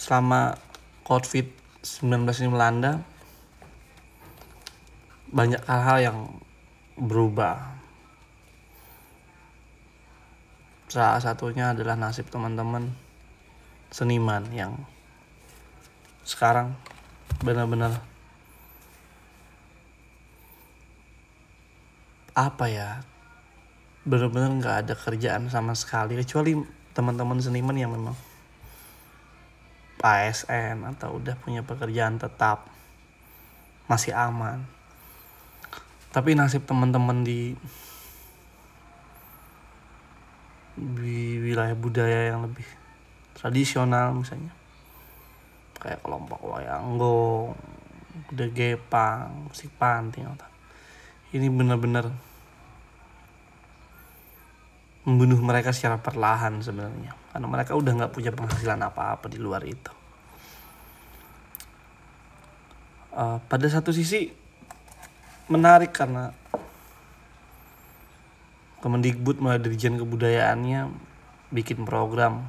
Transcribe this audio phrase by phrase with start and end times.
[0.00, 0.56] selama
[1.04, 3.04] COVID-19 ini melanda
[5.28, 6.18] banyak hal-hal yang
[6.96, 7.76] berubah.
[10.88, 12.88] Salah satunya adalah nasib teman-teman
[13.92, 14.72] seniman yang
[16.24, 16.72] sekarang
[17.44, 18.00] benar-benar
[22.34, 23.02] apa ya
[24.06, 26.54] benar-benar nggak ada kerjaan sama sekali kecuali
[26.94, 28.14] teman-teman seniman yang memang
[30.00, 32.66] ASN atau udah punya pekerjaan tetap
[33.86, 34.64] masih aman.
[36.10, 37.54] Tapi nasib teman-teman di
[40.80, 42.64] di wilayah budaya yang lebih
[43.36, 44.54] tradisional misalnya
[45.80, 47.56] kayak kelompok wayang gong,
[48.28, 50.28] kuda gepang, musik panting
[51.30, 52.10] ini benar-benar
[55.04, 57.16] membunuh mereka secara perlahan sebenarnya.
[57.32, 59.92] Karena mereka udah nggak punya penghasilan apa-apa di luar itu.
[63.10, 64.30] Uh, pada satu sisi
[65.50, 66.30] menarik karena
[68.80, 70.88] Kemendikbud melalui Dirjen Kebudayaannya
[71.52, 72.48] bikin program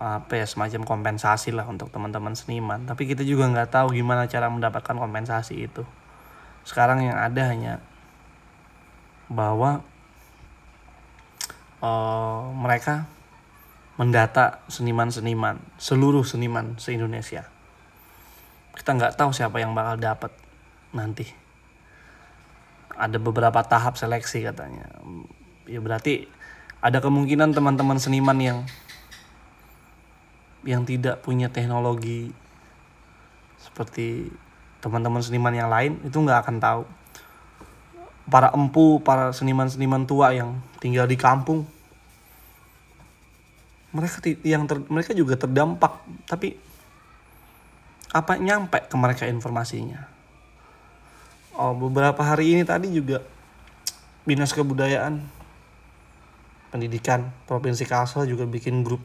[0.00, 2.86] apa ya semacam kompensasi lah untuk teman-teman seniman.
[2.86, 5.82] Tapi kita juga nggak tahu gimana cara mendapatkan kompensasi itu.
[6.62, 7.82] Sekarang yang ada hanya
[9.26, 9.82] bahwa
[11.80, 13.08] uh, mereka
[14.00, 17.44] mendata seniman-seniman seluruh seniman se Indonesia
[18.80, 20.32] kita nggak tahu siapa yang bakal dapat
[20.96, 21.28] nanti.
[22.96, 24.88] Ada beberapa tahap seleksi katanya.
[25.68, 26.24] Ya berarti
[26.80, 28.58] ada kemungkinan teman-teman seniman yang
[30.64, 32.32] yang tidak punya teknologi
[33.60, 34.28] seperti
[34.80, 36.82] teman-teman seniman yang lain itu nggak akan tahu
[38.28, 41.64] para empu para seniman-seniman tua yang tinggal di kampung.
[43.90, 46.54] Mereka yang ter, mereka juga terdampak tapi
[48.10, 50.06] apa nyampe ke mereka informasinya?
[51.58, 53.22] Oh beberapa hari ini tadi juga
[54.26, 55.22] dinas kebudayaan
[56.70, 59.02] pendidikan provinsi Kalsel juga bikin grup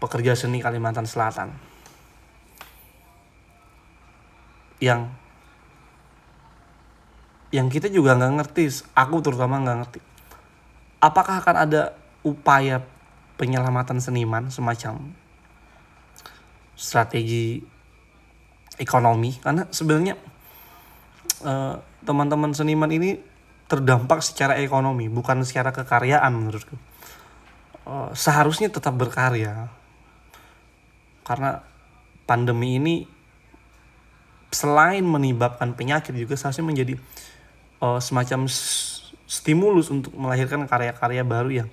[0.00, 1.52] pekerja seni Kalimantan Selatan.
[4.80, 5.12] Yang
[7.50, 10.00] yang kita juga nggak ngerti aku terutama nggak ngerti.
[11.02, 11.82] Apakah akan ada
[12.22, 12.82] upaya
[13.40, 15.10] penyelamatan seniman semacam
[16.78, 17.58] strategi
[18.78, 19.34] ekonomi?
[19.42, 20.14] Karena sebenarnya
[21.42, 21.74] eh,
[22.06, 23.18] teman-teman seniman ini
[23.70, 26.74] terdampak secara ekonomi bukan secara kekaryaan menurutku.
[27.86, 29.70] Uh, seharusnya tetap berkarya.
[31.22, 31.62] Karena
[32.26, 33.06] pandemi ini
[34.50, 36.98] selain menyebabkan penyakit juga seharusnya menjadi
[37.80, 38.46] uh, semacam
[39.26, 41.68] stimulus untuk melahirkan karya-karya baru yang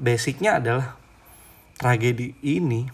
[0.00, 0.96] basicnya adalah
[1.76, 2.88] tragedi ini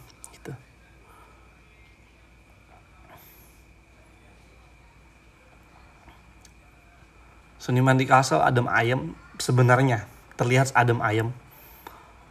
[7.66, 9.10] seniman di Kasel adem ayem
[9.42, 10.06] sebenarnya
[10.38, 11.34] terlihat adem ayem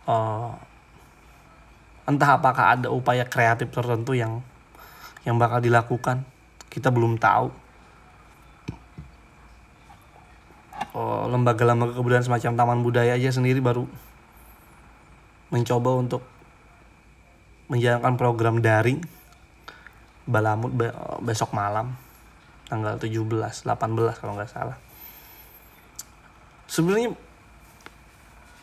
[0.07, 0.55] uh,
[2.07, 4.39] entah apakah ada upaya kreatif tertentu yang
[5.25, 6.23] yang bakal dilakukan.
[6.69, 7.49] Kita belum tahu
[10.77, 10.84] uh,
[11.27, 13.83] lembaga-lembaga kebudayaan semacam taman budaya aja sendiri baru
[15.51, 16.21] mencoba untuk
[17.67, 19.03] menjalankan program daring
[20.25, 20.73] Balamut
[21.21, 21.93] besok malam
[22.65, 23.67] tanggal 17 18
[24.17, 24.77] kalau nggak salah
[26.65, 27.13] sebenarnya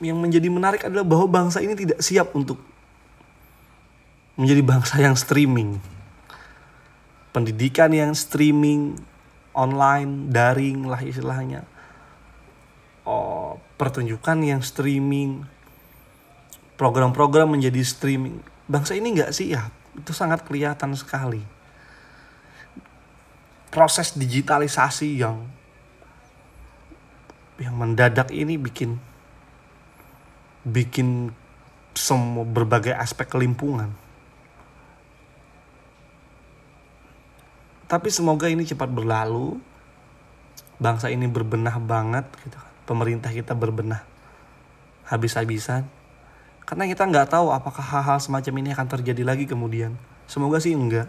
[0.02, 2.58] yang menjadi menarik adalah bahwa bangsa ini tidak siap untuk
[4.34, 5.78] menjadi bangsa yang streaming.
[7.32, 8.98] Pendidikan yang streaming,
[9.54, 11.64] online, daring lah istilahnya.
[13.02, 15.42] Oh, pertunjukan yang streaming,
[16.78, 18.38] program-program menjadi streaming.
[18.70, 21.42] Bangsa ini nggak siap, itu sangat kelihatan sekali.
[23.72, 25.42] Proses digitalisasi yang
[27.58, 28.98] yang mendadak ini bikin
[30.62, 31.34] bikin
[31.92, 33.92] semua berbagai aspek kelimpungan.
[37.90, 39.60] Tapi semoga ini cepat berlalu.
[40.80, 42.71] Bangsa ini berbenah banget gitu.
[42.92, 44.04] Pemerintah kita berbenah
[45.08, 45.88] habis-habisan.
[46.68, 49.96] Karena kita nggak tahu apakah hal-hal semacam ini akan terjadi lagi kemudian.
[50.28, 51.08] Semoga sih enggak.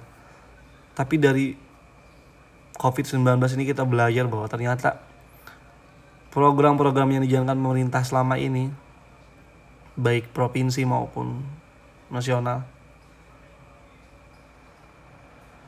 [0.96, 1.60] Tapi dari
[2.80, 5.04] COVID-19 ini kita belajar bahwa ternyata
[6.32, 8.72] program-program yang dijalankan pemerintah selama ini
[9.94, 11.46] baik provinsi maupun
[12.10, 12.66] nasional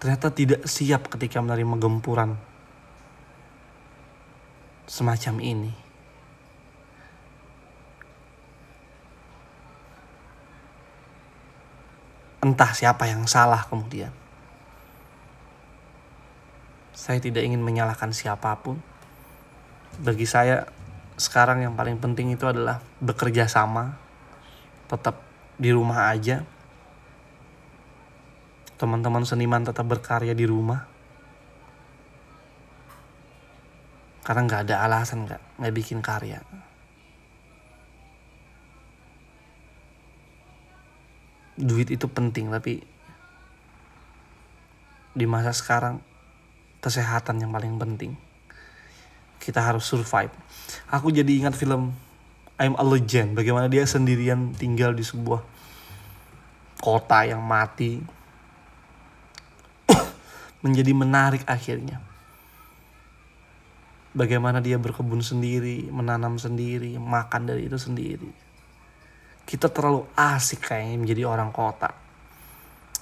[0.01, 2.33] ternyata tidak siap ketika menerima gempuran
[4.85, 5.84] semacam ini.
[12.45, 14.13] Entah siapa yang salah kemudian.
[16.93, 18.77] Saya tidak ingin menyalahkan siapa pun.
[19.97, 20.69] Bagi saya
[21.17, 23.97] sekarang yang paling penting itu adalah bekerja sama,
[24.85, 25.25] tetap
[25.57, 26.45] di rumah aja.
[28.77, 30.85] Teman-teman seniman tetap berkarya di rumah.
[34.21, 36.45] Karena nggak ada alasan nggak nggak bikin karya.
[41.65, 42.85] Duit itu penting tapi
[45.15, 46.03] di masa sekarang
[46.83, 48.13] kesehatan yang paling penting.
[49.41, 50.29] Kita harus survive.
[50.93, 51.95] Aku jadi ingat film
[52.55, 55.41] I'm a Legend, bagaimana dia sendirian tinggal di sebuah
[56.79, 57.99] kota yang mati.
[60.63, 61.99] Menjadi menarik akhirnya.
[64.15, 68.44] Bagaimana dia berkebun sendiri, menanam sendiri, makan dari itu sendiri.
[69.45, 71.93] Kita terlalu asik kayaknya menjadi orang kota.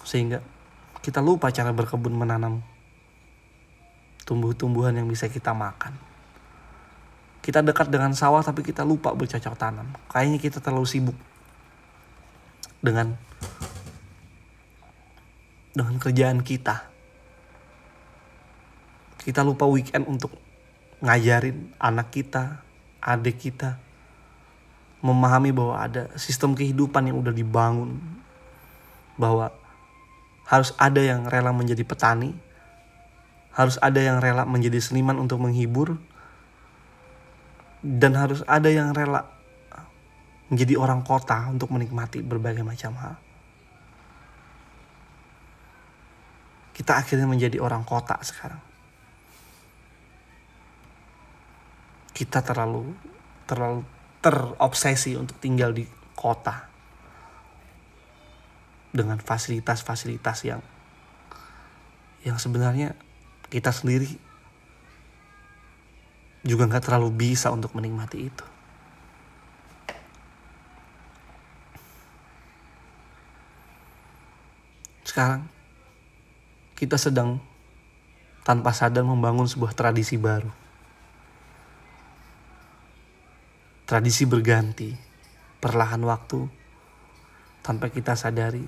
[0.04, 0.44] Sehingga
[1.00, 2.60] kita lupa cara berkebun menanam
[4.28, 5.96] tumbuh-tumbuhan yang bisa kita makan.
[7.44, 9.88] Kita dekat dengan sawah tapi kita lupa bercocok tanam.
[10.08, 11.18] Kayaknya kita terlalu sibuk
[12.80, 13.20] dengan
[15.76, 16.88] dengan kerjaan kita.
[19.24, 20.36] Kita lupa weekend untuk
[21.04, 22.64] ngajarin anak kita,
[23.04, 23.83] adik kita
[25.04, 28.00] memahami bahwa ada sistem kehidupan yang udah dibangun
[29.20, 29.52] bahwa
[30.48, 32.32] harus ada yang rela menjadi petani,
[33.54, 36.00] harus ada yang rela menjadi seniman untuk menghibur,
[37.84, 39.28] dan harus ada yang rela
[40.48, 43.16] menjadi orang kota untuk menikmati berbagai macam hal.
[46.74, 48.60] Kita akhirnya menjadi orang kota sekarang.
[52.14, 52.94] Kita terlalu
[53.46, 53.86] terlalu
[54.24, 55.84] terobsesi untuk tinggal di
[56.16, 56.72] kota
[58.96, 60.62] dengan fasilitas-fasilitas yang
[62.24, 62.96] yang sebenarnya
[63.52, 64.08] kita sendiri
[66.48, 68.46] juga nggak terlalu bisa untuk menikmati itu.
[75.04, 75.48] Sekarang
[76.80, 77.40] kita sedang
[78.44, 80.63] tanpa sadar membangun sebuah tradisi baru.
[83.94, 84.90] Tradisi berganti
[85.62, 86.50] perlahan waktu
[87.62, 88.66] tanpa kita sadari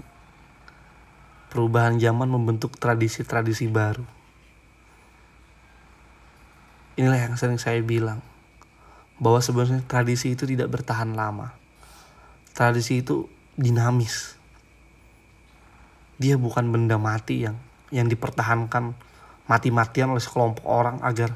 [1.49, 4.05] perubahan zaman membentuk tradisi-tradisi baru.
[7.01, 8.21] Inilah yang sering saya bilang
[9.17, 11.57] bahwa sebenarnya tradisi itu tidak bertahan lama.
[12.53, 13.25] Tradisi itu
[13.57, 14.37] dinamis.
[16.21, 17.57] Dia bukan benda mati yang
[17.89, 18.93] yang dipertahankan
[19.49, 21.33] mati-matian oleh sekelompok orang agar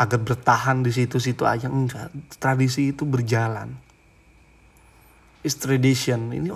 [0.00, 2.10] agar bertahan di situ-situ aja enggak.
[2.40, 3.76] Tradisi itu berjalan.
[5.42, 6.30] Is tradition.
[6.32, 6.48] Ini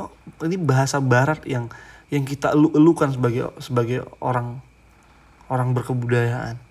[0.46, 1.68] ini bahasa barat yang
[2.08, 4.62] yang kita elu-elukan sebagai sebagai orang
[5.50, 6.66] orang berkebudayaan.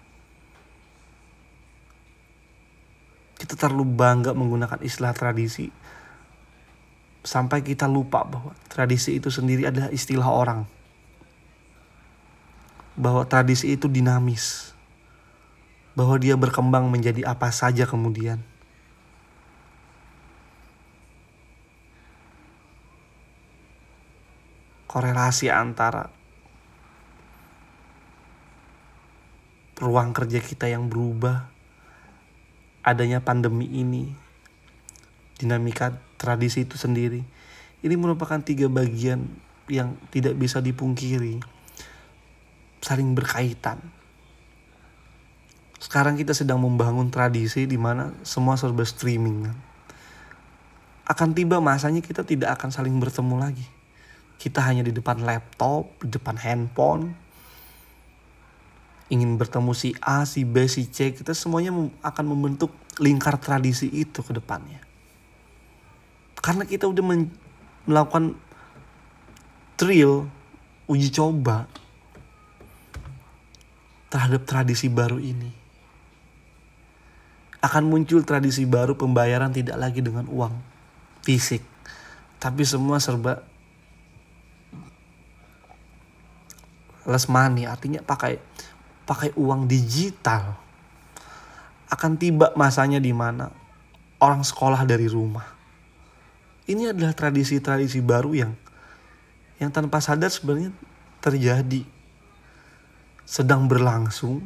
[3.35, 5.69] kita terlalu bangga menggunakan istilah tradisi
[7.25, 10.65] sampai kita lupa bahwa tradisi itu sendiri adalah istilah orang.
[12.97, 14.74] Bahwa tradisi itu dinamis.
[15.95, 18.43] Bahwa dia berkembang menjadi apa saja kemudian.
[24.91, 26.11] Korelasi antara
[29.75, 31.51] ruang kerja kita yang berubah
[32.85, 34.13] adanya pandemi ini,
[35.35, 37.25] dinamika tradisi itu sendiri,
[37.83, 39.25] ini merupakan tiga bagian
[39.67, 41.41] yang tidak bisa dipungkiri,
[42.79, 43.81] saling berkaitan.
[45.85, 49.45] Sekarang kita sedang membangun tradisi di mana semua serba streaming.
[51.05, 53.67] Akan tiba masanya kita tidak akan saling bertemu lagi.
[54.41, 57.13] Kita hanya di depan laptop, di depan handphone,
[59.13, 61.69] ingin bertemu si A, si B, si C, kita semuanya
[62.01, 64.81] akan membentuk lingkar tradisi itu ke depannya.
[66.41, 67.05] Karena kita udah
[67.85, 68.33] melakukan
[69.77, 70.25] trial,
[70.89, 71.69] uji coba
[74.09, 75.64] terhadap tradisi baru ini.
[77.65, 80.53] Akan muncul tradisi baru pembayaran tidak lagi dengan uang
[81.25, 81.65] fisik,
[82.37, 83.41] tapi semua serba
[87.09, 88.37] less money, artinya pakai
[89.09, 90.57] pakai uang digital
[91.89, 93.53] akan tiba masanya di mana
[94.17, 95.45] orang sekolah dari rumah.
[96.65, 98.51] Ini adalah tradisi-tradisi baru yang
[99.61, 100.73] yang tanpa sadar sebenarnya
[101.21, 101.85] terjadi
[103.23, 104.41] sedang berlangsung.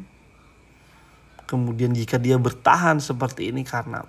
[1.50, 4.06] Kemudian jika dia bertahan seperti ini karena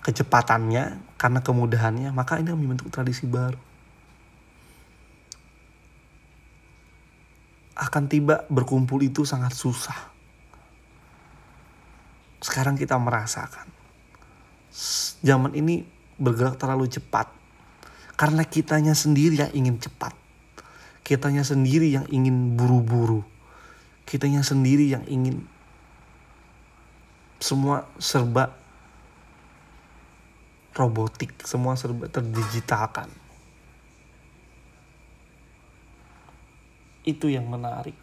[0.00, 3.60] kecepatannya, karena kemudahannya, maka ini akan membentuk tradisi baru.
[7.76, 10.08] Akan tiba berkumpul itu sangat susah.
[12.40, 13.68] Sekarang kita merasakan.
[15.20, 15.84] Zaman ini
[16.16, 17.28] bergerak terlalu cepat.
[18.16, 20.16] Karena kitanya sendiri yang ingin cepat.
[21.04, 23.20] Kitanya sendiri yang ingin buru-buru.
[24.08, 25.51] Kitanya sendiri yang ingin
[27.42, 28.54] semua serba
[30.78, 33.10] robotik, semua serba terdigitalkan.
[37.02, 37.98] Itu yang menarik.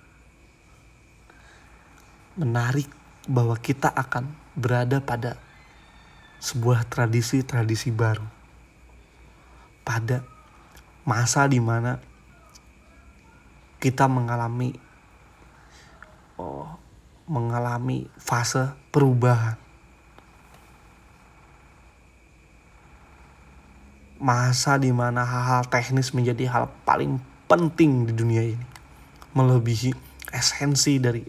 [2.35, 2.91] Menarik
[3.31, 4.27] bahwa kita akan
[4.59, 5.39] berada pada
[6.43, 8.27] sebuah tradisi-tradisi baru.
[9.87, 10.27] Pada
[11.07, 11.97] masa di mana
[13.79, 14.75] kita mengalami
[16.35, 16.88] oh,
[17.29, 19.53] mengalami fase perubahan.
[24.17, 28.67] Masa di mana hal-hal teknis menjadi hal paling penting di dunia ini.
[29.37, 29.93] Melebihi
[30.33, 31.21] esensi dari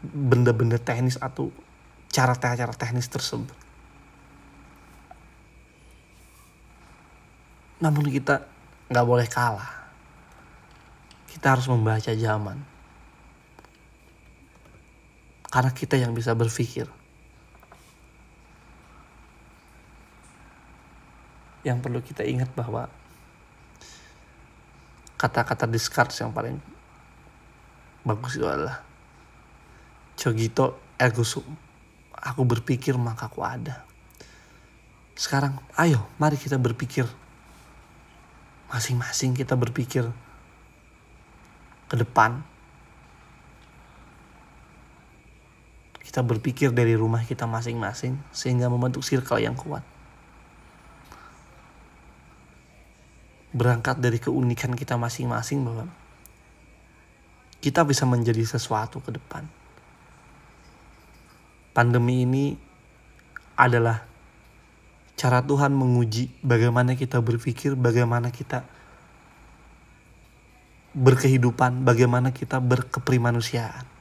[0.00, 1.52] benda-benda teknis atau
[2.08, 3.52] cara-cara teknis tersebut.
[7.84, 8.48] Namun kita
[8.88, 9.92] nggak boleh kalah.
[11.28, 12.69] Kita harus membaca zaman.
[15.50, 16.86] Karena kita yang bisa berpikir.
[21.66, 22.88] Yang perlu kita ingat bahwa
[25.20, 26.56] kata-kata discard yang paling
[28.00, 28.80] bagus itu adalah
[30.16, 31.44] Cogito ergo sum
[32.20, 33.88] aku berpikir maka aku ada.
[35.16, 37.08] Sekarang ayo mari kita berpikir.
[38.70, 40.06] Masing-masing kita berpikir
[41.90, 42.44] ke depan.
[46.10, 49.86] Kita berpikir dari rumah kita masing-masing sehingga membentuk circle yang kuat.
[53.54, 55.86] Berangkat dari keunikan kita masing-masing bahwa
[57.62, 59.46] kita bisa menjadi sesuatu ke depan
[61.70, 62.58] pandemi ini
[63.54, 64.02] adalah
[65.14, 68.66] cara Tuhan menguji bagaimana kita berpikir, bagaimana kita
[70.96, 73.99] berkehidupan, bagaimana kita berkeprimanusiaan.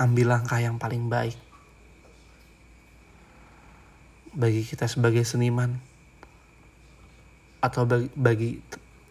[0.00, 1.36] Ambil langkah yang paling baik
[4.32, 5.76] bagi kita sebagai seniman
[7.60, 8.50] atau bagi, bagi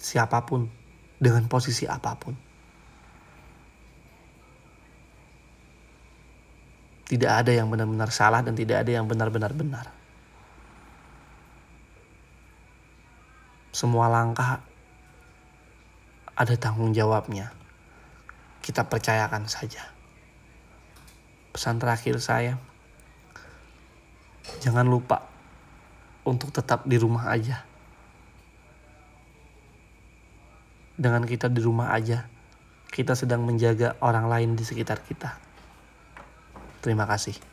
[0.01, 0.65] siapa pun
[1.21, 2.33] dengan posisi apa pun.
[7.05, 9.85] Tidak ada yang benar-benar salah dan tidak ada yang benar-benar benar.
[13.71, 14.63] Semua langkah
[16.33, 17.53] ada tanggung jawabnya.
[18.63, 20.00] Kita percayakan saja.
[21.51, 22.55] Pesan terakhir saya,
[24.63, 25.27] jangan lupa
[26.23, 27.71] untuk tetap di rumah aja.
[31.01, 32.29] dengan kita di rumah aja,
[32.93, 35.33] kita sedang menjaga orang lain di sekitar kita.
[36.85, 37.50] Terima kasih.